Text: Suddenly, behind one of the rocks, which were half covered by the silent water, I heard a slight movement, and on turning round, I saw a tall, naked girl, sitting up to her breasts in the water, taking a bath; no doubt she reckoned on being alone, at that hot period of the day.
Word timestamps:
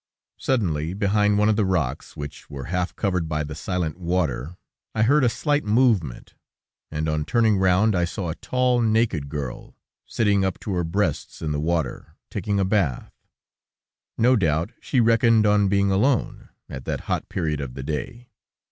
Suddenly, 0.39 0.95
behind 0.95 1.37
one 1.37 1.47
of 1.47 1.55
the 1.57 1.63
rocks, 1.63 2.17
which 2.17 2.49
were 2.49 2.63
half 2.73 2.95
covered 2.95 3.29
by 3.29 3.43
the 3.43 3.53
silent 3.53 3.99
water, 3.99 4.57
I 4.95 5.03
heard 5.03 5.23
a 5.23 5.29
slight 5.29 5.63
movement, 5.63 6.33
and 6.89 7.07
on 7.07 7.23
turning 7.23 7.59
round, 7.59 7.95
I 7.95 8.05
saw 8.05 8.29
a 8.29 8.33
tall, 8.41 8.81
naked 8.81 9.29
girl, 9.29 9.75
sitting 10.07 10.43
up 10.43 10.57
to 10.61 10.73
her 10.73 10.83
breasts 10.83 11.43
in 11.43 11.51
the 11.51 11.59
water, 11.59 12.15
taking 12.31 12.59
a 12.59 12.65
bath; 12.65 13.13
no 14.17 14.35
doubt 14.35 14.71
she 14.79 14.99
reckoned 14.99 15.45
on 15.45 15.67
being 15.69 15.91
alone, 15.91 16.49
at 16.67 16.85
that 16.85 17.01
hot 17.01 17.29
period 17.29 17.61
of 17.61 17.75
the 17.75 17.83
day. 17.83 18.29